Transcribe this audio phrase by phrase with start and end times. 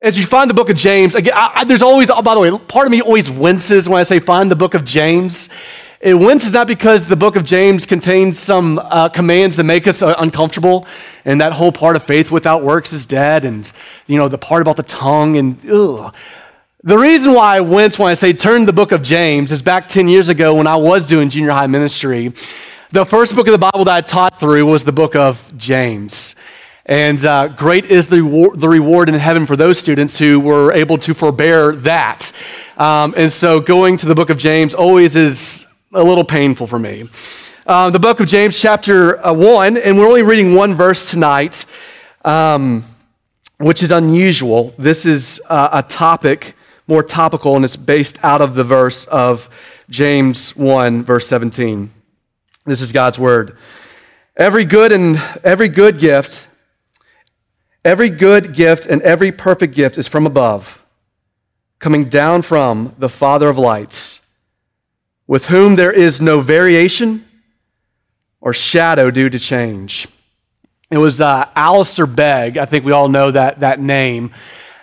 [0.00, 2.40] As you find the book of James, again, I, I, there's always, oh, by the
[2.40, 5.48] way, part of me always winces when I say find the book of James.
[6.00, 10.00] It winces not because the book of James contains some uh, commands that make us
[10.00, 10.86] uh, uncomfortable,
[11.24, 13.72] and that whole part of faith without works is dead, and
[14.06, 16.14] you know the part about the tongue, and ugh.
[16.84, 19.88] The reason why I wince when I say turn the book of James is back
[19.88, 22.32] 10 years ago when I was doing junior high ministry.
[22.92, 26.36] The first book of the Bible that I taught through was the book of James.
[26.88, 30.96] And uh, great is the, the reward in heaven for those students who were able
[30.98, 32.32] to forbear that.
[32.78, 36.78] Um, and so going to the book of James always is a little painful for
[36.78, 37.10] me.
[37.66, 41.66] Uh, the book of James, chapter uh, 1, and we're only reading one verse tonight,
[42.24, 42.82] um,
[43.58, 44.72] which is unusual.
[44.78, 49.50] This is uh, a topic, more topical, and it's based out of the verse of
[49.90, 51.92] James 1, verse 17.
[52.64, 53.58] This is God's word.
[54.38, 56.47] Every good and every good gift
[57.88, 60.78] Every good gift and every perfect gift is from above,
[61.78, 64.20] coming down from the Father of lights,
[65.26, 67.24] with whom there is no variation
[68.42, 70.06] or shadow due to change.
[70.90, 72.58] It was uh, Alistair Begg.
[72.58, 74.34] I think we all know that, that name.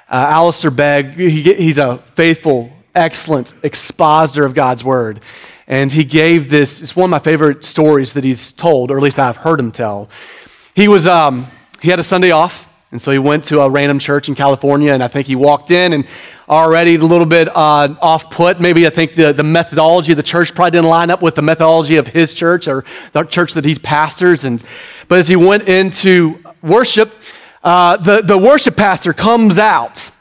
[0.09, 5.21] Uh, Alistair Begg, he, he's a faithful, excellent expositor of God's word.
[5.67, 9.03] And he gave this, it's one of my favorite stories that he's told, or at
[9.03, 10.09] least I've heard him tell.
[10.73, 11.45] He was, um,
[11.83, 14.93] he had a Sunday off and so he went to a random church in California,
[14.93, 16.07] and I think he walked in and
[16.47, 18.61] already a little bit uh, off put.
[18.61, 21.41] Maybe I think the, the methodology of the church probably didn't line up with the
[21.41, 24.43] methodology of his church or the church that he's pastors.
[24.43, 24.63] And,
[25.07, 27.11] but as he went into worship,
[27.63, 30.11] uh, the, the worship pastor comes out.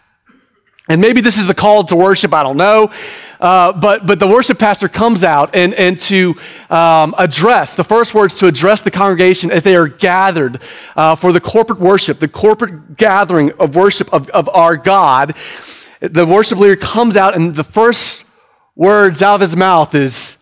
[0.89, 2.91] And maybe this is the call to worship, I don't know.
[3.41, 6.35] Uh, but, but the worship pastor comes out and, and to
[6.71, 10.61] um, address, the first words to address the congregation as they are gathered
[10.97, 15.37] uh, for the corporate worship, the corporate gathering of worship of, of our God.
[16.01, 18.25] The worship leader comes out, and the first
[18.75, 20.37] words out of his mouth is,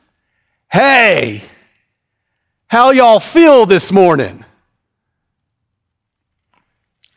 [0.71, 1.45] Hey,
[2.67, 4.45] how y'all feel this morning?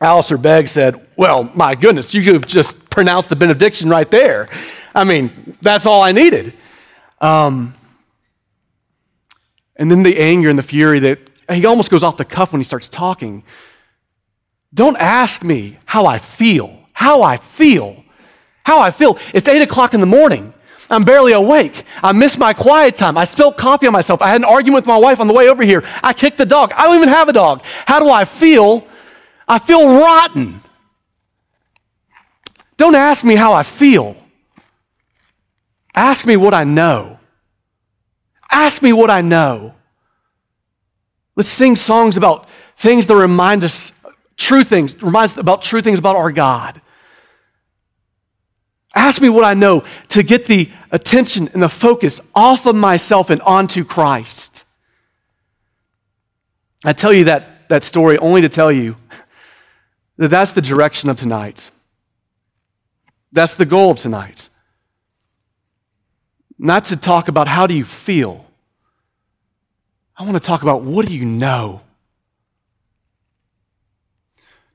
[0.00, 4.48] Alistair Begg said, Well, my goodness, you could have just pronounced the benediction right there.
[4.96, 6.54] I mean, that's all I needed.
[7.20, 7.74] Um,
[9.76, 11.18] and then the anger and the fury that
[11.50, 13.44] he almost goes off the cuff when he starts talking.
[14.72, 16.80] Don't ask me how I feel.
[16.94, 18.02] How I feel.
[18.64, 19.18] How I feel.
[19.34, 20.54] It's 8 o'clock in the morning.
[20.88, 21.84] I'm barely awake.
[22.02, 23.18] I missed my quiet time.
[23.18, 24.22] I spilled coffee on myself.
[24.22, 25.84] I had an argument with my wife on the way over here.
[26.02, 26.72] I kicked the dog.
[26.74, 27.62] I don't even have a dog.
[27.86, 28.86] How do I feel?
[29.46, 30.62] I feel rotten.
[32.78, 34.16] Don't ask me how I feel.
[35.96, 37.18] Ask me what I know.
[38.50, 39.74] Ask me what I know.
[41.34, 43.92] Let's sing songs about things that remind us
[44.36, 46.80] true things, remind us about true things about our God.
[48.94, 53.28] Ask me what I know to get the attention and the focus off of myself
[53.28, 54.64] and onto Christ.
[56.84, 58.96] I tell you that, that story only to tell you
[60.16, 61.70] that that's the direction of tonight.
[63.32, 64.48] That's the goal of tonight.
[66.58, 68.46] Not to talk about how do you feel.
[70.16, 71.82] I want to talk about what do you know?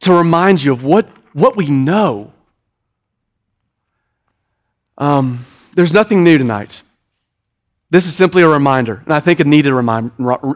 [0.02, 2.31] To remind you of what, what we know.
[4.97, 6.84] Um, there's nothing new tonight.
[7.90, 10.12] This is simply a reminder, and I think a needed, remind,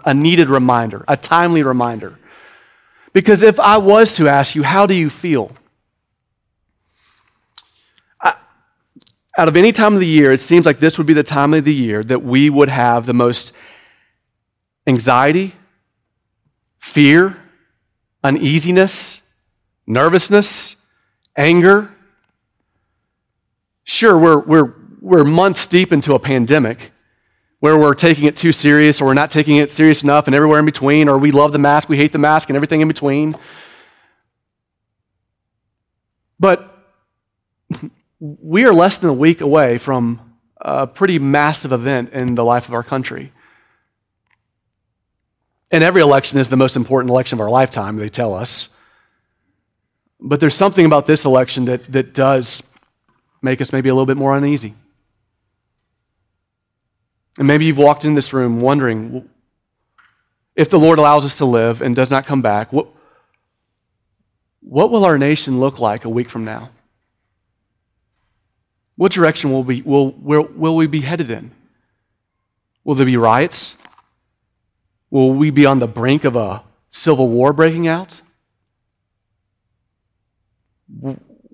[0.06, 2.18] a needed reminder, a timely reminder.
[3.12, 5.52] Because if I was to ask you, how do you feel?
[9.38, 11.54] Out of any time of the year, it seems like this would be the time
[11.54, 13.52] of the year that we would have the most
[14.88, 15.54] anxiety,
[16.80, 17.38] fear,
[18.24, 19.22] uneasiness,
[19.86, 20.76] nervousness,
[21.36, 21.92] anger.
[23.84, 26.92] Sure, we're, we're, we're months deep into a pandemic
[27.60, 30.60] where we're taking it too serious or we're not taking it serious enough and everywhere
[30.60, 33.36] in between, or we love the mask, we hate the mask, and everything in between.
[36.40, 36.72] But
[38.42, 42.68] we are less than a week away from a pretty massive event in the life
[42.68, 43.32] of our country.
[45.72, 48.70] And every election is the most important election of our lifetime, they tell us.
[50.20, 52.64] But there's something about this election that, that does
[53.42, 54.74] make us maybe a little bit more uneasy.
[57.38, 59.30] And maybe you've walked in this room wondering
[60.56, 62.88] if the Lord allows us to live and does not come back, what,
[64.62, 66.70] what will our nation look like a week from now?
[68.96, 71.52] What direction will we, will, will, will we be headed in?
[72.84, 73.76] Will there be riots?
[75.10, 78.22] Will we be on the brink of a civil war breaking out?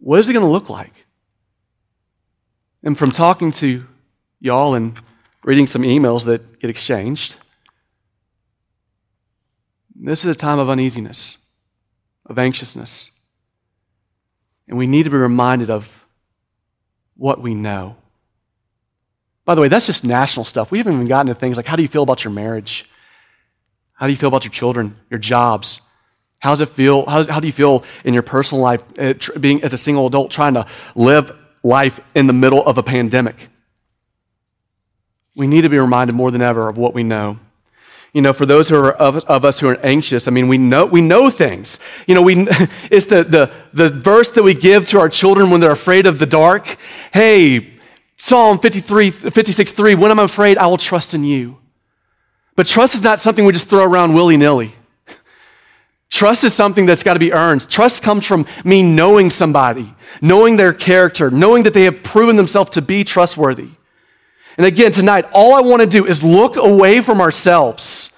[0.01, 0.93] what is it going to look like?
[2.83, 3.85] And from talking to
[4.39, 4.99] y'all and
[5.43, 7.35] reading some emails that get exchanged,
[9.95, 11.37] this is a time of uneasiness,
[12.25, 13.11] of anxiousness.
[14.67, 15.87] And we need to be reminded of
[17.21, 17.95] what we know.
[19.45, 20.71] By the way, that's just national stuff.
[20.71, 22.89] We haven't even gotten to things like how do you feel about your marriage?
[23.93, 25.81] How do you feel about your children, your jobs?
[26.39, 27.05] How does it feel?
[27.05, 30.07] How, how do you feel in your personal life, uh, tr- being as a single
[30.07, 30.65] adult, trying to
[30.95, 31.31] live
[31.61, 33.49] life in the middle of a pandemic?
[35.35, 37.37] We need to be reminded more than ever of what we know.
[38.13, 40.57] You know, for those who are of, of us who are anxious, I mean, we
[40.57, 41.79] know, we know things.
[42.07, 42.35] You know, we,
[42.91, 46.19] it's the, the, the verse that we give to our children when they're afraid of
[46.19, 46.77] the dark.
[47.13, 47.79] Hey,
[48.17, 51.57] Psalm 53, 56, 3, when I'm afraid, I will trust in you.
[52.55, 54.75] But trust is not something we just throw around willy nilly.
[56.09, 57.67] Trust is something that's got to be earned.
[57.69, 62.71] Trust comes from me knowing somebody, knowing their character, knowing that they have proven themselves
[62.71, 63.69] to be trustworthy.
[64.61, 68.11] And again, tonight, all I want to do is look away from ourselves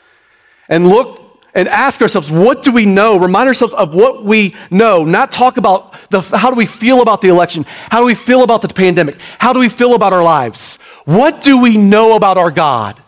[0.67, 3.17] and look and ask ourselves, what do we know?
[3.17, 7.21] Remind ourselves of what we know, not talk about the, how do we feel about
[7.21, 7.63] the election?
[7.89, 9.15] How do we feel about the pandemic?
[9.39, 10.79] How do we feel about our lives?
[11.05, 13.01] What do we know about our God?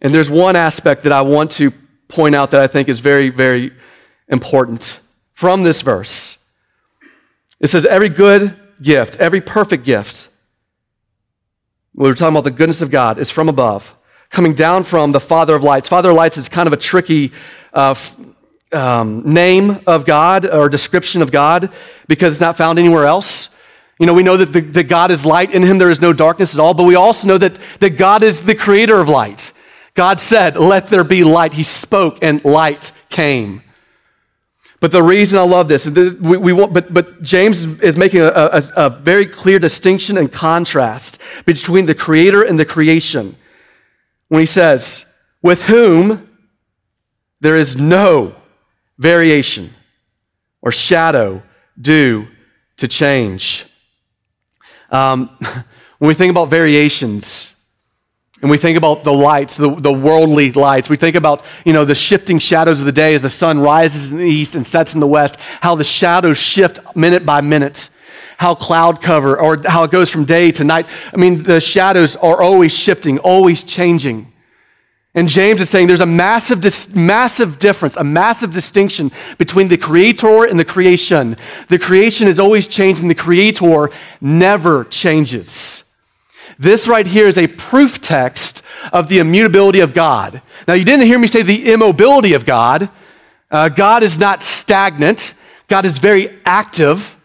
[0.00, 1.72] And there's one aspect that I want to
[2.06, 3.72] point out that I think is very, very
[4.28, 5.00] important
[5.32, 6.38] from this verse.
[7.58, 10.28] It says, every good gift, every perfect gift
[11.94, 13.94] we were talking about the goodness of God is from above,
[14.30, 15.88] coming down from the Father of lights.
[15.88, 17.32] Father of lights is kind of a tricky
[17.72, 17.94] uh,
[18.72, 21.72] um, name of God or description of God
[22.08, 23.50] because it's not found anywhere else.
[24.00, 25.54] You know, we know that, the, that God is light.
[25.54, 28.24] In him there is no darkness at all, but we also know that, that God
[28.24, 29.52] is the creator of light.
[29.94, 31.52] God said, Let there be light.
[31.52, 33.62] He spoke, and light came.
[34.84, 38.26] But the reason I love this, we, we want, but, but James is making a,
[38.26, 43.34] a, a very clear distinction and contrast between the creator and the creation
[44.28, 45.06] when he says,
[45.40, 46.28] with whom
[47.40, 48.36] there is no
[48.98, 49.72] variation
[50.60, 51.42] or shadow
[51.80, 52.28] due
[52.76, 53.64] to change.
[54.90, 55.28] Um,
[55.96, 57.53] when we think about variations,
[58.44, 60.90] and we think about the lights, the, the worldly lights.
[60.90, 64.10] We think about, you know, the shifting shadows of the day as the sun rises
[64.10, 67.88] in the east and sets in the west, how the shadows shift minute by minute,
[68.36, 70.84] how cloud cover or how it goes from day to night.
[71.10, 74.30] I mean, the shadows are always shifting, always changing.
[75.14, 79.78] And James is saying there's a massive, dis- massive difference, a massive distinction between the
[79.78, 81.38] creator and the creation.
[81.70, 85.83] The creation is always changing, the creator never changes.
[86.58, 88.62] This right here is a proof text
[88.92, 90.42] of the immutability of God.
[90.68, 92.90] Now, you didn't hear me say the immobility of God.
[93.50, 95.34] Uh, God is not stagnant,
[95.68, 97.16] God is very active.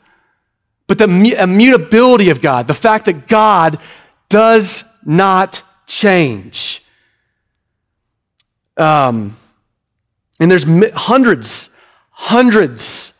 [0.88, 3.78] But the immutability of God, the fact that God
[4.28, 6.84] does not change.
[8.76, 9.38] Um,
[10.40, 11.70] and there's hundreds,
[12.10, 13.14] hundreds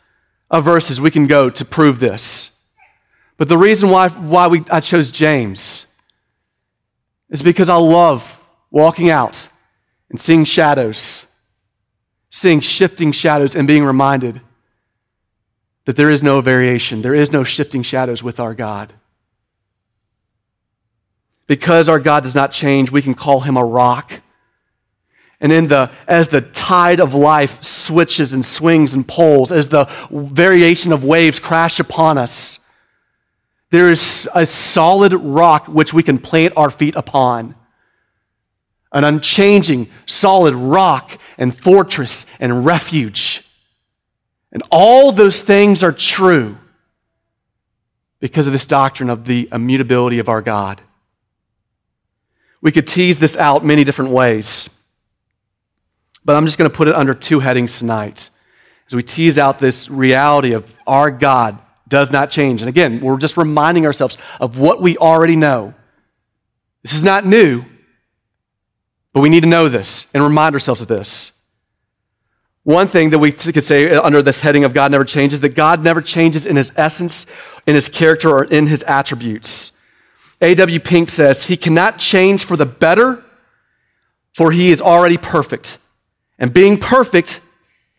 [0.50, 2.50] of verses we can go to prove this.
[3.36, 5.86] But the reason why, why we, I chose James
[7.30, 8.38] is because I love
[8.70, 9.48] walking out
[10.10, 11.26] and seeing shadows,
[12.30, 14.40] seeing shifting shadows, and being reminded
[15.84, 18.92] that there is no variation, there is no shifting shadows with our God.
[21.46, 24.20] Because our God does not change, we can call him a rock.
[25.40, 29.86] And in the, as the tide of life switches and swings and pulls, as the
[30.10, 32.60] variation of waves crash upon us,
[33.70, 37.54] there is a solid rock which we can plant our feet upon.
[38.92, 43.44] An unchanging, solid rock and fortress and refuge.
[44.52, 46.58] And all those things are true
[48.18, 50.80] because of this doctrine of the immutability of our God.
[52.60, 54.68] We could tease this out many different ways,
[56.24, 58.28] but I'm just going to put it under two headings tonight
[58.86, 61.58] as we tease out this reality of our God
[61.90, 62.62] does not change.
[62.62, 65.74] And again, we're just reminding ourselves of what we already know.
[66.82, 67.64] This is not new,
[69.12, 71.32] but we need to know this and remind ourselves of this.
[72.62, 75.82] One thing that we could say under this heading of God never changes, that God
[75.82, 77.26] never changes in his essence,
[77.66, 79.72] in his character, or in his attributes.
[80.40, 80.80] A.W.
[80.80, 83.22] Pink says, He cannot change for the better,
[84.36, 85.78] for he is already perfect.
[86.38, 87.40] And being perfect,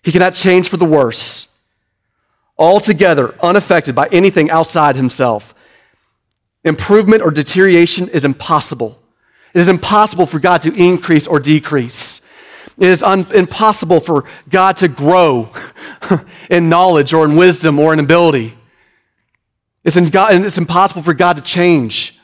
[0.04, 1.48] he cannot change for the worse
[2.62, 5.56] altogether unaffected by anything outside himself.
[6.64, 9.02] Improvement or deterioration is impossible.
[9.56, 12.22] It is impossible for God to increase or decrease.
[12.78, 15.50] It is un- impossible for God to grow
[16.52, 18.56] in knowledge or in wisdom or in ability.
[19.84, 22.20] It's, in God, and it's impossible for God to change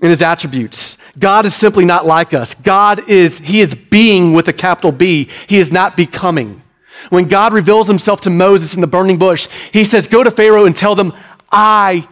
[0.00, 0.96] in his attributes.
[1.18, 2.54] God is simply not like us.
[2.54, 5.28] God is, he is being with a capital B.
[5.46, 6.61] He is not becoming.
[7.10, 10.66] When God reveals himself to Moses in the burning bush, he says, Go to Pharaoh
[10.66, 11.12] and tell them,
[11.50, 12.08] I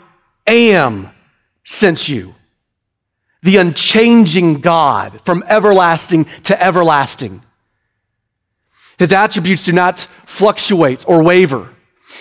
[0.47, 1.11] am
[1.65, 2.35] sent you.
[3.43, 7.43] The unchanging God from everlasting to everlasting.
[8.99, 11.71] His attributes do not fluctuate or waver.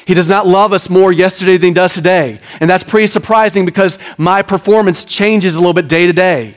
[0.06, 2.40] He does not love us more yesterday than he does today.
[2.62, 6.56] And that's pretty surprising because my performance changes a little bit day to day.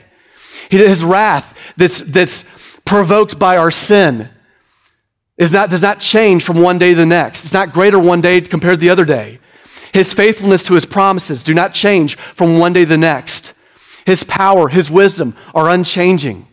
[0.69, 2.45] His wrath that's, that's
[2.85, 4.29] provoked by our sin
[5.37, 7.43] is not, does not change from one day to the next.
[7.43, 9.39] It's not greater one day compared to the other day.
[9.93, 13.53] His faithfulness to his promises do not change from one day to the next.
[14.05, 16.47] His power, his wisdom are unchanging.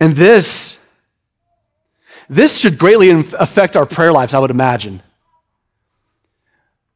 [0.00, 0.78] And this,
[2.28, 5.02] this should greatly affect our prayer lives, I would imagine.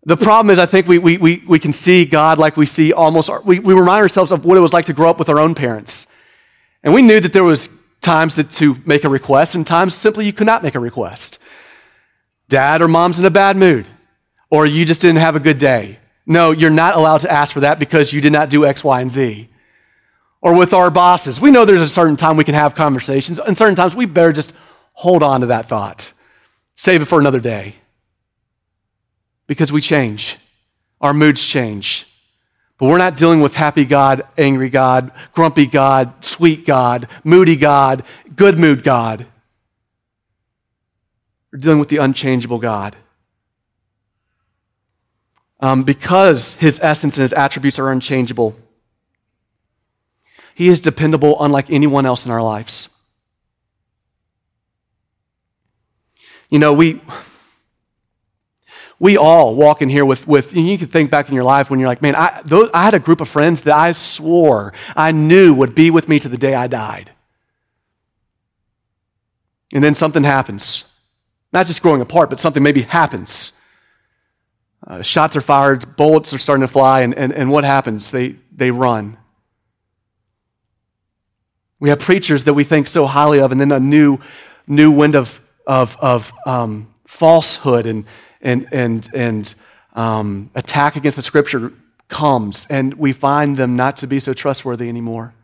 [0.06, 2.92] The problem is, I think we, we, we, we can see God like we see
[2.92, 5.38] almost, we, we remind ourselves of what it was like to grow up with our
[5.38, 6.06] own parents.
[6.82, 7.68] And we knew that there was
[8.04, 11.38] times to make a request and times simply you could not make a request.
[12.49, 13.87] Dad or mom's in a bad mood,
[14.50, 15.99] or you just didn't have a good day.
[16.26, 19.00] No, you're not allowed to ask for that because you did not do X, Y,
[19.00, 19.49] and Z
[20.44, 21.40] or with our bosses.
[21.40, 24.30] We know there's a certain time we can have conversations, and certain times we better
[24.30, 24.52] just
[24.92, 26.12] hold on to that thought,
[26.76, 27.76] save it for another day.
[29.46, 30.37] Because we change,
[31.00, 32.06] our moods change.
[32.78, 38.04] But we're not dealing with happy God, angry God, grumpy God, sweet God, moody God,
[38.35, 39.26] good mood God.
[41.52, 42.97] We're dealing with the unchangeable God.
[45.61, 48.57] Um, because his essence and his attributes are unchangeable,
[50.54, 52.88] he is dependable unlike anyone else in our lives.
[56.50, 57.00] You know, we
[58.98, 61.80] we all walk in here with, with you can think back in your life when
[61.80, 65.12] you're like, man, I, those, I had a group of friends that I swore I
[65.12, 67.10] knew would be with me to the day I died.
[69.72, 70.84] And then something happens.
[71.52, 73.52] Not just growing apart, but something maybe happens.
[74.86, 78.10] Uh, shots are fired, bullets are starting to fly, and, and, and what happens?
[78.10, 79.16] They, they run.
[81.80, 84.18] We have preachers that we think so highly of, and then a new,
[84.66, 88.04] new wind of, of, of um, falsehood and,
[88.44, 89.54] and, and, and
[89.94, 91.72] um, attack against the scripture
[92.08, 95.34] comes, and we find them not to be so trustworthy anymore.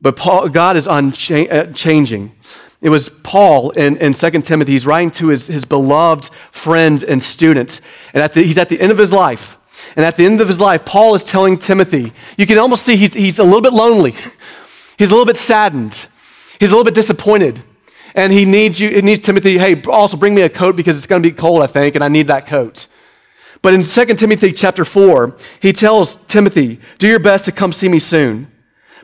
[0.00, 2.28] But Paul, God is unchanging.
[2.28, 2.48] Uh,
[2.80, 4.72] it was Paul in, in 2 Timothy.
[4.72, 7.82] He's writing to his, his beloved friend and student.
[8.14, 9.58] And at the, he's at the end of his life.
[9.96, 12.96] And at the end of his life, Paul is telling Timothy, you can almost see
[12.96, 14.14] he's, he's a little bit lonely.
[14.98, 16.08] He's a little bit saddened.
[16.58, 17.62] He's a little bit disappointed.
[18.20, 21.06] And he needs you, it needs Timothy, hey, also bring me a coat because it's
[21.06, 22.86] going to be cold, I think, and I need that coat.
[23.62, 27.88] But in 2 Timothy chapter 4, he tells Timothy, do your best to come see
[27.88, 28.52] me soon.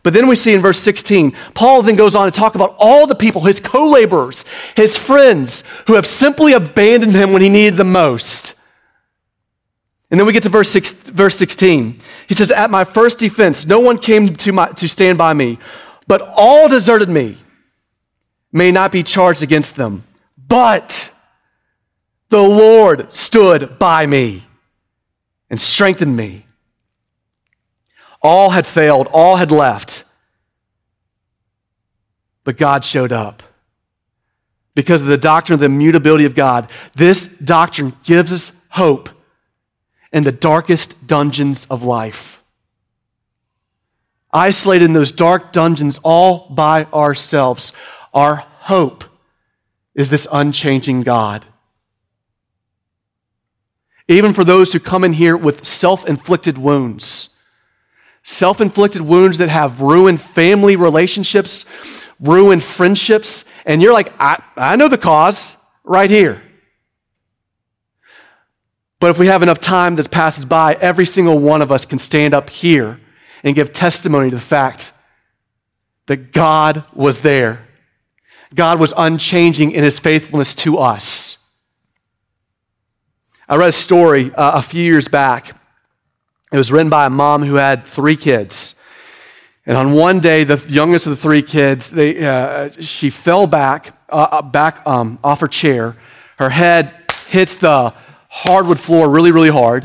[0.02, 3.06] But then we see in verse 16, Paul then goes on to talk about all
[3.06, 4.44] the people, his co laborers,
[4.76, 8.54] his friends, who have simply abandoned him when he needed them most.
[10.10, 12.02] And then we get to verse, six, verse 16.
[12.28, 15.58] He says, At my first defense, no one came to, my, to stand by me,
[16.06, 17.38] but all deserted me.
[18.56, 20.02] May not be charged against them.
[20.48, 21.12] But
[22.30, 24.46] the Lord stood by me
[25.50, 26.46] and strengthened me.
[28.22, 30.04] All had failed, all had left.
[32.44, 33.42] But God showed up.
[34.74, 39.10] Because of the doctrine of the immutability of God, this doctrine gives us hope
[40.14, 42.42] in the darkest dungeons of life.
[44.32, 47.74] Isolated in those dark dungeons all by ourselves,
[48.16, 49.04] our hope
[49.94, 51.44] is this unchanging God.
[54.08, 57.28] Even for those who come in here with self inflicted wounds,
[58.22, 61.66] self inflicted wounds that have ruined family relationships,
[62.18, 66.42] ruined friendships, and you're like, I, I know the cause right here.
[68.98, 71.98] But if we have enough time that passes by, every single one of us can
[71.98, 72.98] stand up here
[73.44, 74.92] and give testimony to the fact
[76.06, 77.65] that God was there.
[78.56, 81.36] God was unchanging in his faithfulness to us.
[83.48, 85.50] I read a story uh, a few years back.
[86.50, 88.74] It was written by a mom who had three kids.
[89.66, 93.96] And on one day, the youngest of the three kids, they, uh, she fell back,
[94.08, 95.96] uh, uh back um, off her chair.
[96.38, 96.94] Her head
[97.28, 97.92] hits the
[98.28, 99.84] hardwood floor really, really hard.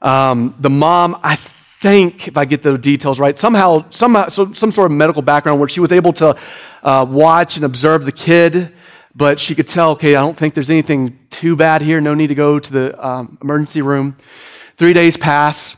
[0.00, 1.36] Um, the mom, I
[1.80, 5.60] think, if I get the details right, somehow, somehow some, some sort of medical background
[5.60, 6.36] where she was able to
[6.82, 8.72] uh, watch and observe the kid,
[9.14, 12.00] but she could tell, okay, I don't think there's anything too bad here.
[12.00, 14.16] No need to go to the um, emergency room.
[14.76, 15.76] Three days pass.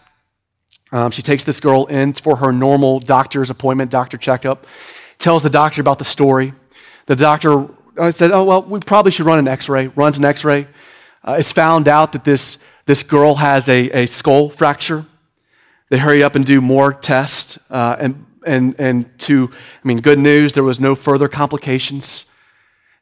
[0.91, 4.67] Um, she takes this girl in for her normal doctor's appointment, doctor checkup,
[5.19, 6.53] tells the doctor about the story.
[7.07, 9.87] The doctor uh, said, Oh, well, we probably should run an x ray.
[9.87, 10.67] Runs an x ray.
[11.25, 15.07] Uh, it's found out that this, this girl has a, a skull fracture.
[15.93, 17.59] They hurry up and do more tests.
[17.69, 22.25] Uh, and, and, and to, I mean, good news, there was no further complications.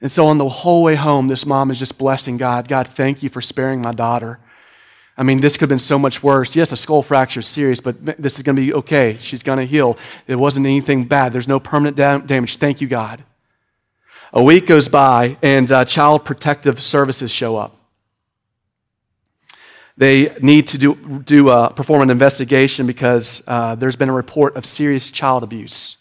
[0.00, 2.66] And so on the whole way home, this mom is just blessing God.
[2.66, 4.40] God, thank you for sparing my daughter.
[5.16, 6.56] I mean, this could have been so much worse.
[6.56, 9.18] Yes, a skull fracture is serious, but this is going to be okay.
[9.20, 9.96] She's going to heal.
[10.26, 11.32] It wasn't anything bad.
[11.32, 12.56] There's no permanent damage.
[12.56, 13.22] Thank you, God.
[14.32, 17.79] A week goes by, and uh, Child Protective Services show up.
[20.00, 20.94] They need to do,
[21.26, 25.98] do uh, perform an investigation because uh, there's been a report of serious child abuse.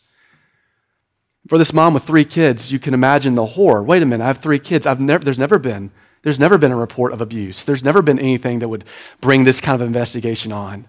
[1.50, 3.84] For this mom with three kids, you can imagine the horror.
[3.84, 4.86] Wait a minute, I have three kids.
[4.86, 5.92] I've never, there's never been
[6.22, 7.66] there's never been a report of abuse.
[7.66, 8.86] There's never been anything that would
[9.20, 10.88] bring this kind of investigation on.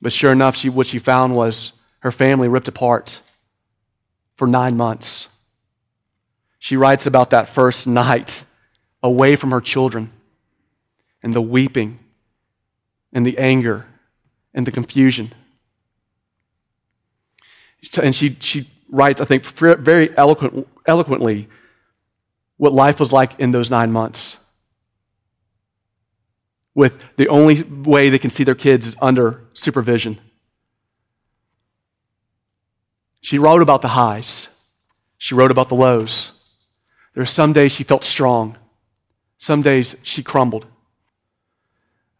[0.00, 3.20] But sure enough, she, what she found was her family ripped apart
[4.36, 5.28] for nine months.
[6.60, 8.44] She writes about that first night
[9.02, 10.12] away from her children
[11.24, 11.98] and the weeping
[13.12, 13.86] and the anger
[14.52, 15.32] and the confusion.
[18.00, 21.48] And she, she writes, I think, very eloquent, eloquently
[22.58, 24.38] what life was like in those nine months.
[26.74, 30.20] With the only way they can see their kids is under supervision.
[33.22, 34.48] She wrote about the highs,
[35.16, 36.32] she wrote about the lows.
[37.14, 38.58] There are some days she felt strong,
[39.38, 40.66] some days she crumbled.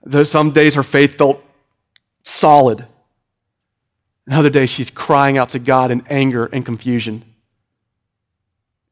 [0.04, 1.42] There's some days her faith felt
[2.22, 2.86] solid.
[4.26, 7.24] And other days she's crying out to God in anger and confusion.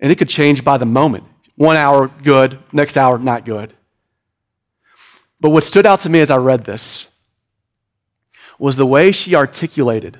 [0.01, 1.25] And it could change by the moment.
[1.57, 2.59] One hour, good.
[2.73, 3.73] Next hour, not good.
[5.41, 7.09] But what stood out to me as I read this
[8.59, 10.19] was the way she articulated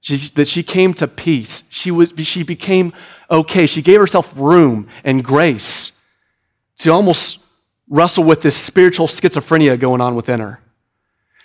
[0.00, 1.62] she, that she came to peace.
[1.68, 2.92] She, was, she became
[3.30, 3.66] okay.
[3.66, 5.92] She gave herself room and grace
[6.78, 7.39] to almost
[7.90, 10.60] wrestle with this spiritual schizophrenia going on within her.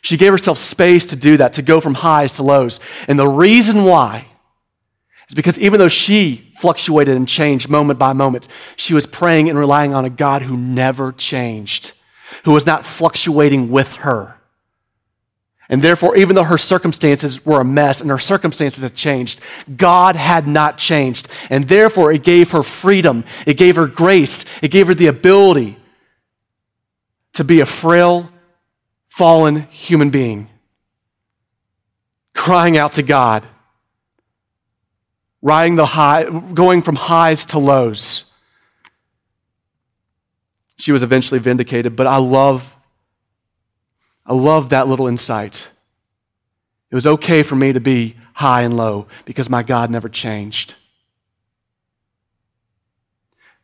[0.01, 2.79] She gave herself space to do that, to go from highs to lows.
[3.07, 4.27] And the reason why
[5.27, 9.57] is because even though she fluctuated and changed moment by moment, she was praying and
[9.57, 11.93] relying on a God who never changed,
[12.43, 14.35] who was not fluctuating with her.
[15.67, 19.41] And therefore, even though her circumstances were a mess and her circumstances had changed,
[19.75, 21.27] God had not changed.
[21.49, 25.79] And therefore, it gave her freedom, it gave her grace, it gave her the ability
[27.35, 28.29] to be a frail,
[29.09, 30.49] fallen human being,
[32.33, 33.45] crying out to God
[35.45, 38.25] riding the high, going from highs to lows.
[40.77, 42.67] She was eventually vindicated, but I love,
[44.25, 45.69] I love that little insight.
[46.89, 50.73] It was okay for me to be high and low because my God never changed.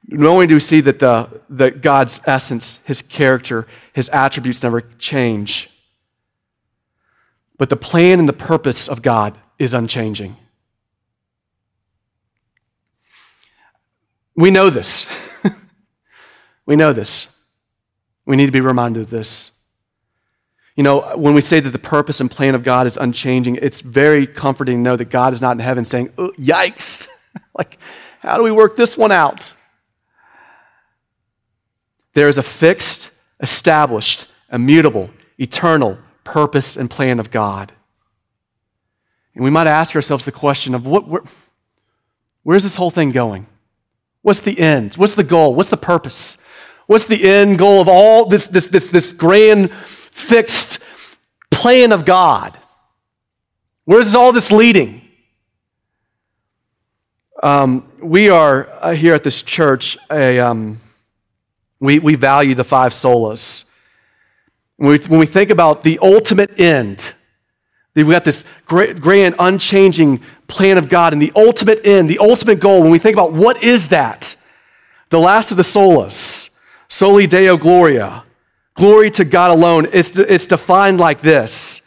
[0.08, 4.82] Not only do we see that, the, that God's essence, his character, his attributes never
[4.82, 5.70] change,
[7.58, 10.36] but the plan and the purpose of God is unchanging.
[14.36, 15.08] We know this.
[16.66, 17.28] we know this.
[18.26, 19.52] We need to be reminded of this.
[20.76, 23.82] You know, when we say that the purpose and plan of God is unchanging, it's
[23.82, 27.08] very comforting to know that God is not in heaven saying, yikes.
[27.54, 27.78] like,
[28.22, 29.54] how do we work this one out?
[32.14, 37.72] There is a fixed, established, immutable, eternal purpose and plan of God.
[39.34, 41.24] And we might ask ourselves the question of what, where,
[42.44, 43.48] where's this whole thing going?
[44.22, 44.96] What's the end?
[44.96, 45.56] What's the goal?
[45.56, 46.38] What's the purpose?
[46.88, 49.72] What's the end goal of all this, this, this, this grand
[50.12, 50.80] fixed
[51.50, 52.58] plan of God?
[53.86, 55.02] Where's all this leading?
[57.42, 60.80] Um, we are uh, here at this church, a, um,
[61.82, 63.66] we, we value the five solas.
[64.78, 67.14] When we, when we think about the ultimate end,
[67.96, 72.60] we've got this great, grand, unchanging plan of God and the ultimate end, the ultimate
[72.60, 74.36] goal, when we think about what is that?
[75.10, 76.52] The last of the solas,
[76.88, 78.24] soli deo gloria,
[78.76, 81.82] glory to God alone, it's, it's defined like this.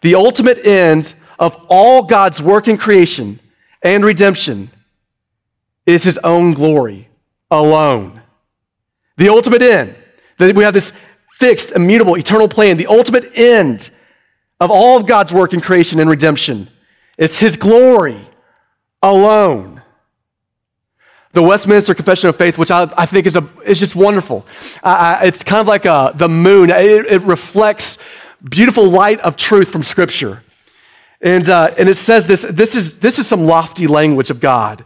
[0.00, 3.40] The ultimate end of all God's work in creation
[3.82, 4.70] and redemption
[5.86, 7.08] is his own glory
[7.50, 8.22] alone.
[9.16, 9.96] The ultimate end.
[10.38, 10.92] That we have this
[11.38, 12.76] fixed, immutable, eternal plan.
[12.76, 13.90] The ultimate end
[14.60, 16.68] of all of God's work in creation and redemption.
[17.18, 18.20] It's His glory
[19.02, 19.82] alone.
[21.32, 24.46] The Westminster Confession of Faith, which I, I think is, a, is just wonderful.
[24.82, 27.98] Uh, it's kind of like a, the moon, it, it, reflects
[28.48, 30.44] beautiful light of truth from Scripture.
[31.20, 34.84] And, uh, and it says this this is, this is some lofty language of God.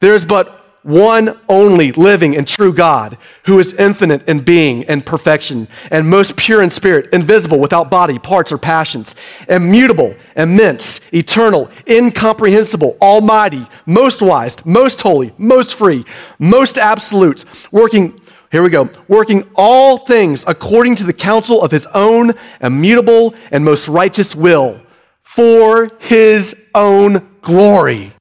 [0.00, 5.04] There is but one only living and true God, who is infinite in being and
[5.04, 9.16] perfection, and most pure in spirit, invisible, without body, parts, or passions,
[9.48, 16.04] immutable, immense, eternal, incomprehensible, almighty, most wise, most holy, most free,
[16.38, 18.20] most absolute, working,
[18.52, 23.64] here we go, working all things according to the counsel of his own immutable and
[23.64, 24.80] most righteous will,
[25.24, 28.12] for his own glory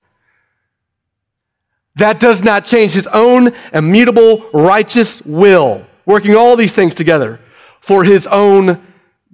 [1.95, 7.39] that does not change his own immutable, righteous will, working all these things together
[7.81, 8.86] for his own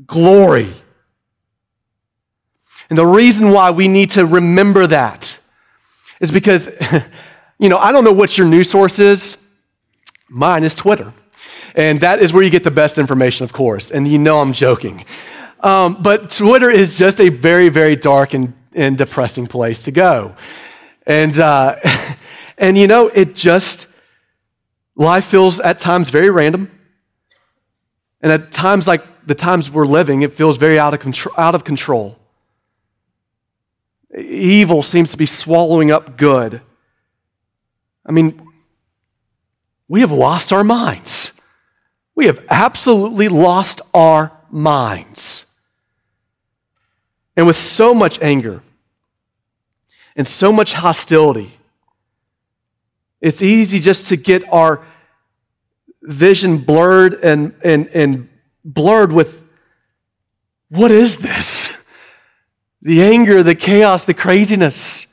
[0.06, 0.72] glory.
[2.90, 5.40] And the reason why we need to remember that
[6.20, 6.70] is because,
[7.60, 9.38] you know, I don't know what your news source is.
[10.30, 11.14] Mine is Twitter.
[11.74, 13.92] And that is where you get the best information, of course.
[13.92, 15.06] And you know I'm joking.
[15.62, 20.36] Um, but Twitter is just a very, very dark and, and depressing place to go.
[21.08, 21.78] And, uh,
[22.58, 23.88] And you know, it just,
[24.96, 26.72] life feels at times very random.
[28.22, 31.56] And at times, like the times we're living, it feels very out of, control, out
[31.56, 32.18] of control.
[34.18, 36.62] Evil seems to be swallowing up good.
[38.06, 38.46] I mean,
[39.88, 41.34] we have lost our minds.
[42.16, 45.46] We have absolutely lost our minds.
[47.36, 48.62] And with so much anger
[50.16, 51.54] and so much hostility,
[53.22, 54.86] it's easy just to get our
[56.02, 58.30] vision blurred and, and, and
[58.66, 59.42] blurred with
[60.70, 61.76] what is this?
[62.84, 65.06] The anger, the chaos, the craziness.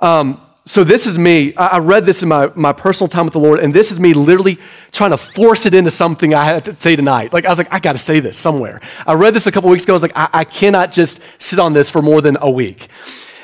[0.00, 1.54] Um, so this is me.
[1.54, 4.12] I read this in my, my personal time with the Lord, and this is me
[4.12, 4.58] literally
[4.90, 7.32] trying to force it into something I had to say tonight.
[7.32, 8.80] Like I was like, I got to say this somewhere.
[9.06, 9.92] I read this a couple weeks ago.
[9.92, 12.88] I was like, I, I cannot just sit on this for more than a week.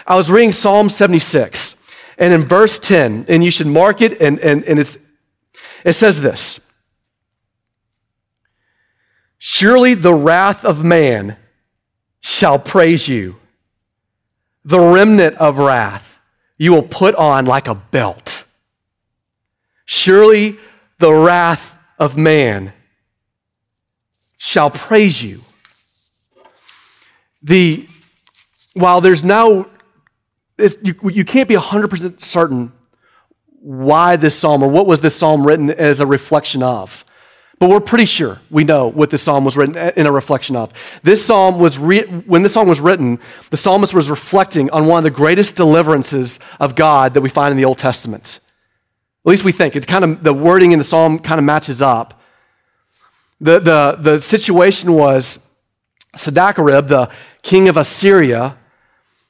[0.04, 1.71] I was reading Psalm 76.
[2.22, 4.96] And in verse 10, and you should mark it, and, and, and it's,
[5.84, 6.60] it says this
[9.38, 11.36] Surely the wrath of man
[12.20, 13.40] shall praise you,
[14.64, 16.16] the remnant of wrath
[16.56, 18.44] you will put on like a belt.
[19.84, 20.60] Surely
[21.00, 22.72] the wrath of man
[24.38, 25.42] shall praise you.
[27.42, 27.88] The,
[28.74, 29.71] while there's no
[30.58, 32.72] you, you can't be 100% certain
[33.60, 37.04] why this psalm or what was this psalm written as a reflection of.
[37.58, 40.72] But we're pretty sure we know what this psalm was written in a reflection of.
[41.04, 44.98] This psalm was, re- when this psalm was written, the psalmist was reflecting on one
[44.98, 48.40] of the greatest deliverances of God that we find in the Old Testament.
[49.24, 49.76] At least we think.
[49.76, 52.20] It kind of, the wording in the psalm kind of matches up.
[53.40, 55.38] The, the, the situation was
[56.16, 57.10] Sennacherib, the
[57.42, 58.58] king of Assyria,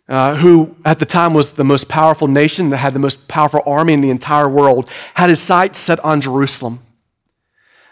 [0.09, 3.63] uh, who at the time was the most powerful nation that had the most powerful
[3.65, 6.81] army in the entire world, had his sights set on Jerusalem.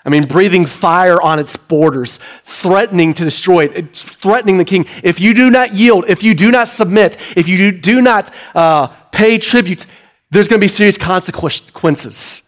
[0.04, 4.86] I mean, breathing fire on its borders, threatening to destroy it, threatening the king.
[5.02, 8.86] If you do not yield, if you do not submit, if you do, not uh,
[9.12, 9.86] pay tribute,
[10.30, 12.42] there's going to be serious consequences.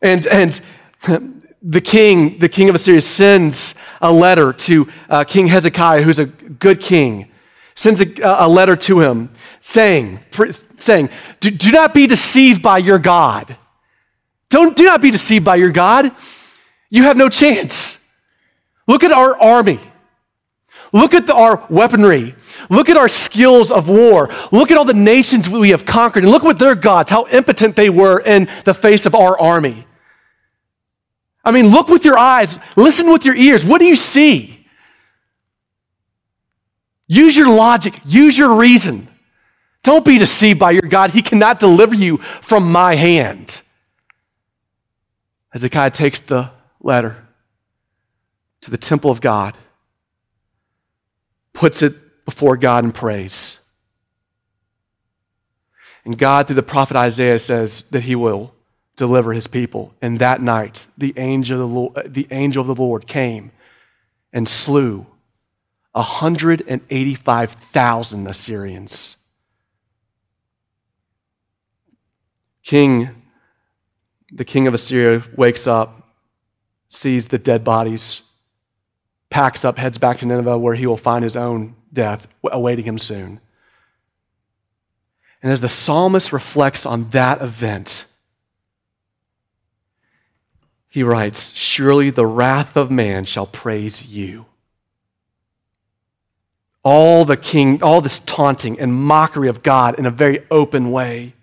[0.00, 0.60] And, and
[1.62, 6.26] the king, the king of Assyria, sends a letter to uh, King Hezekiah, who's a
[6.26, 7.29] good king
[7.80, 9.30] sends a, a letter to him
[9.62, 10.20] saying,
[10.80, 11.08] saying
[11.40, 13.56] do, do not be deceived by your God.
[14.50, 16.14] Don't, do not be deceived by your God.
[16.90, 17.98] You have no chance.
[18.86, 19.80] Look at our army.
[20.92, 22.34] Look at the, our weaponry.
[22.68, 24.28] Look at our skills of war.
[24.52, 26.24] Look at all the nations we have conquered.
[26.24, 29.86] And look what their gods, how impotent they were in the face of our army.
[31.42, 33.64] I mean, look with your eyes, listen with your ears.
[33.64, 34.59] What do you see?
[37.12, 39.08] Use your logic, use your reason.
[39.82, 41.10] Don't be deceived by your God.
[41.10, 43.62] He cannot deliver you from my hand.
[45.48, 47.26] Hezekiah takes the letter
[48.60, 49.56] to the temple of God,
[51.52, 53.58] puts it before God and prays.
[56.04, 58.54] And God, through the prophet Isaiah, says that he will
[58.94, 59.92] deliver his people.
[60.00, 63.50] And that night, the angel of the Lord, the angel of the Lord came
[64.32, 65.06] and slew
[65.92, 69.16] 185,000 Assyrians.
[72.62, 73.22] King,
[74.32, 76.08] the king of Assyria wakes up,
[76.86, 78.22] sees the dead bodies
[79.30, 82.98] packs up, heads back to Nineveh, where he will find his own death awaiting him
[82.98, 83.40] soon.
[85.42, 88.04] And as the psalmist reflects on that event,
[90.88, 94.46] he writes, Surely the wrath of man shall praise you.
[96.82, 101.34] All the king, all this taunting and mockery of God in a very open way.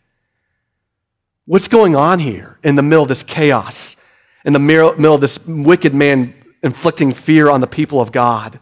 [1.46, 3.96] What's going on here in the middle of this chaos,
[4.44, 8.60] in the middle of this wicked man inflicting fear on the people of God?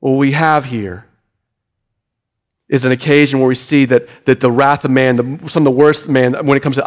[0.00, 1.06] What we have here
[2.68, 5.72] is an occasion where we see that, that the wrath of man, the, some of
[5.72, 6.86] the worst man, when it comes to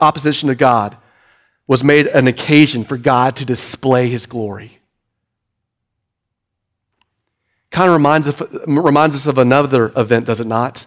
[0.00, 0.96] opposition to God,
[1.66, 4.78] was made an occasion for God to display his glory.
[7.76, 10.86] Kind of reminds, reminds us of another event, does it not?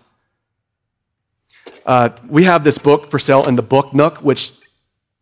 [1.86, 4.54] Uh, we have this book for sale in the Book Nook, which,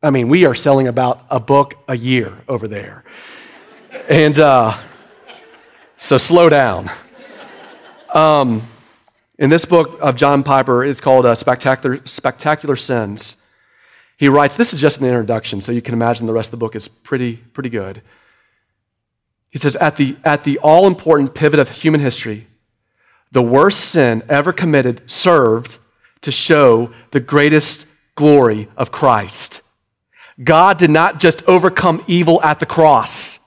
[0.01, 3.03] I mean, we are selling about a book a year over there.
[4.07, 4.77] And uh,
[5.97, 6.89] so slow down.
[8.13, 8.61] Um,
[9.37, 13.35] in this book of John Piper, it's called uh, Spectacular, Spectacular Sins.
[14.15, 16.65] He writes, this is just an introduction, so you can imagine the rest of the
[16.65, 18.03] book is pretty, pretty good.
[19.49, 22.47] He says, at the, at the all important pivot of human history,
[23.31, 25.77] the worst sin ever committed served
[26.21, 29.61] to show the greatest glory of Christ.
[30.43, 33.39] God did not just overcome evil at the cross,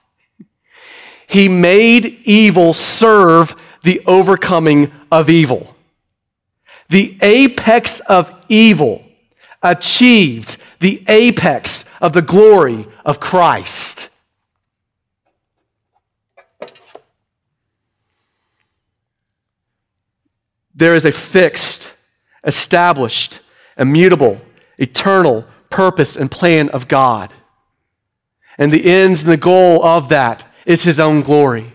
[1.27, 5.75] He made evil serve the overcoming of evil.
[6.91, 9.05] The apex of evil
[9.63, 14.10] achieved the apex of the glory of Christ.
[20.81, 21.93] There is a fixed,
[22.43, 23.41] established,
[23.77, 24.41] immutable,
[24.79, 27.35] eternal purpose and plan of God.
[28.57, 31.71] And the ends and the goal of that is His own glory.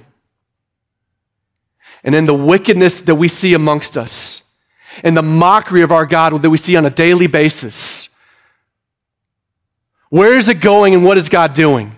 [2.03, 4.41] And in the wickedness that we see amongst us,
[5.03, 8.09] and the mockery of our God that we see on a daily basis,
[10.09, 11.95] where is it going and what is God doing?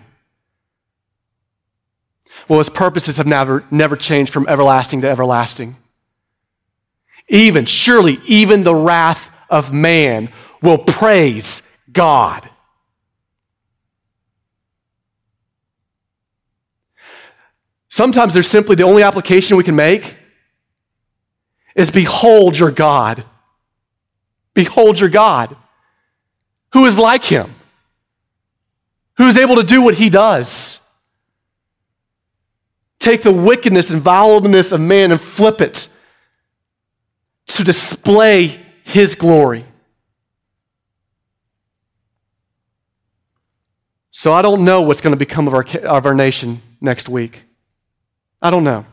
[2.50, 5.78] Well, his purposes have never, never changed from everlasting to everlasting.
[7.30, 11.62] Even, surely, even the wrath of man will praise
[11.92, 12.50] God.
[17.90, 20.16] Sometimes there's simply the only application we can make
[21.76, 23.26] is behold your God.
[24.54, 25.56] Behold your God,
[26.74, 27.54] who is like him
[29.18, 30.80] who is able to do what he does.
[33.00, 35.90] Take the wickedness and vileness of man and flip it
[37.47, 39.63] to display his glory.
[44.12, 47.43] So I don't know what's going to become of our, of our nation next week.
[48.41, 48.86] I don't know.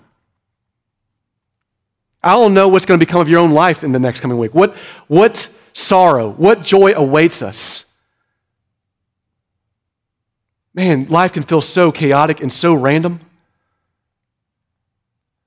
[2.23, 4.39] I don't know what's going to become of your own life in the next coming
[4.39, 4.55] week.
[4.55, 4.77] What,
[5.09, 7.85] what sorrow, what joy awaits us
[10.75, 13.21] Man, life can feel so chaotic and so random.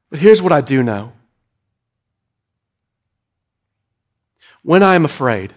[0.10, 1.12] But here's what I do know
[4.68, 5.54] when I am afraid,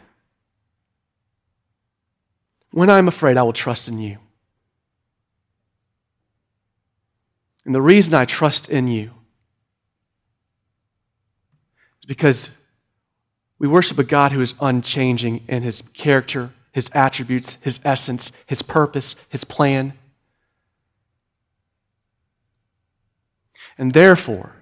[2.70, 4.18] when I am afraid, I will trust in you.
[7.64, 9.10] And the reason I trust in you
[12.00, 12.50] is because
[13.58, 18.62] we worship a God who is unchanging in his character his attributes, his essence, his
[18.62, 19.92] purpose, his plan.
[23.76, 24.52] And therefore,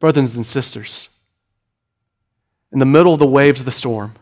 [0.00, 1.10] brothers and sisters,
[2.76, 4.12] in the middle of the waves of the storm,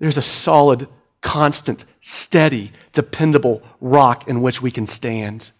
[0.00, 0.86] there's a solid,
[1.22, 5.50] constant, steady, dependable rock in which we can stand.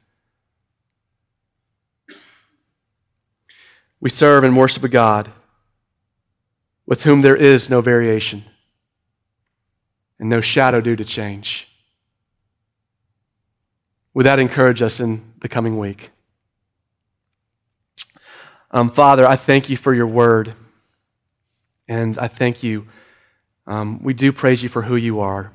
[4.01, 5.33] We serve and worship a God
[6.85, 8.45] with whom there is no variation
[10.19, 11.69] and no shadow due to change.
[14.13, 16.11] Would that encourage us in the coming week?
[18.73, 20.55] Um, Father, I thank you for your word.
[21.89, 22.87] And I thank you.
[23.67, 25.51] Um, we do praise you for who you are.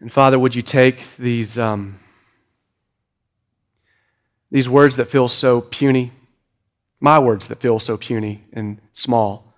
[0.00, 1.98] And Father, would you take these, um,
[4.50, 6.12] these words that feel so puny,
[6.98, 9.52] my words that feel so puny and small.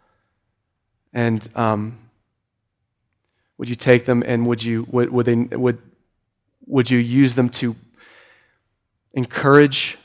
[1.13, 1.99] And um,
[3.59, 5.79] would you take them and would you, would, would, they, would,
[6.67, 7.77] would you use them to
[9.13, 9.99] encourage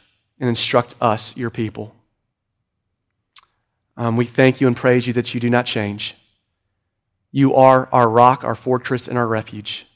[0.43, 1.95] and instruct us, your people?
[3.95, 6.17] Um, we thank you and praise you that you do not change.
[7.31, 9.87] You are our rock, our fortress, and our refuge.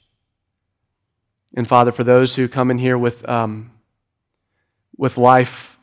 [1.53, 3.71] And Father, for those who come in here with, um,
[4.95, 5.77] with life,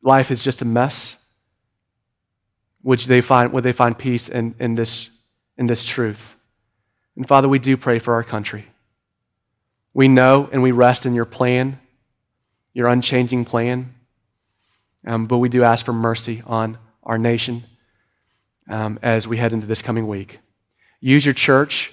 [0.00, 1.18] life is just a mess,
[2.82, 5.10] would they find, would they find peace in, in, this,
[5.58, 6.36] in this truth?
[7.16, 8.64] And Father, we do pray for our country.
[9.92, 11.80] We know and we rest in your plan,
[12.76, 13.94] your unchanging plan.
[15.06, 17.64] Um, but we do ask for mercy on our nation
[18.68, 20.40] um, as we head into this coming week.
[21.00, 21.90] Use your church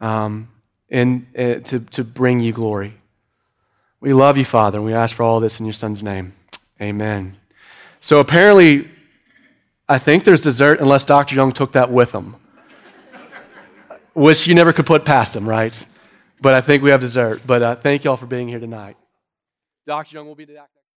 [0.00, 0.48] um,
[0.88, 2.94] in, uh, to, to bring you glory.
[4.00, 6.32] We love you, Father, and we ask for all this in your Son's name.
[6.80, 7.36] Amen.
[8.00, 8.90] So apparently,
[9.90, 11.34] I think there's dessert unless Dr.
[11.34, 12.36] Young took that with him,
[14.14, 15.74] which you never could put past him, right?
[16.40, 17.42] But I think we have dessert.
[17.46, 18.96] But uh, thank you all for being here tonight.
[19.88, 20.16] Dr.
[20.16, 20.68] Young will be back.